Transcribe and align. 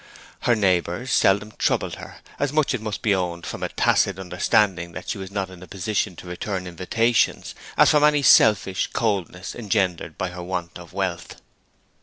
Her 0.49 0.55
neighbours 0.55 1.11
seldom 1.11 1.51
troubled 1.59 1.97
her; 1.97 2.21
as 2.39 2.51
much, 2.51 2.73
it 2.73 2.81
must 2.81 3.03
be 3.03 3.13
owned, 3.13 3.45
from 3.45 3.61
a 3.61 3.69
tacit 3.69 4.17
understanding 4.17 4.93
that 4.93 5.07
she 5.09 5.19
was 5.19 5.29
not 5.29 5.51
in 5.51 5.61
a 5.61 5.67
position 5.67 6.15
to 6.15 6.27
return 6.27 6.65
invitations 6.65 7.53
as 7.77 7.91
from 7.91 8.03
any 8.03 8.23
selfish 8.23 8.87
coldness 8.93 9.53
engendered 9.53 10.17
by 10.17 10.29
her 10.29 10.41
want 10.41 10.79
of 10.79 10.91
wealth. 10.91 11.35